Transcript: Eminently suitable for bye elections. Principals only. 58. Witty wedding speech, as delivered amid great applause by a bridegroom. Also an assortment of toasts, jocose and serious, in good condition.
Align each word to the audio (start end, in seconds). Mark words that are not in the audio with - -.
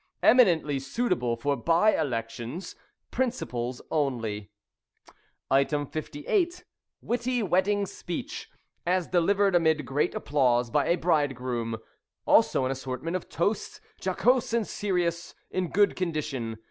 Eminently 0.23 0.79
suitable 0.79 1.35
for 1.35 1.55
bye 1.55 1.95
elections. 1.95 2.75
Principals 3.11 3.83
only. 3.91 4.49
58. 5.53 6.63
Witty 7.03 7.43
wedding 7.43 7.85
speech, 7.85 8.49
as 8.83 9.05
delivered 9.05 9.53
amid 9.53 9.85
great 9.85 10.15
applause 10.15 10.71
by 10.71 10.87
a 10.87 10.95
bridegroom. 10.97 11.77
Also 12.25 12.65
an 12.65 12.71
assortment 12.71 13.15
of 13.15 13.29
toasts, 13.29 13.79
jocose 14.03 14.53
and 14.53 14.65
serious, 14.67 15.35
in 15.51 15.67
good 15.67 15.95
condition. 15.95 16.57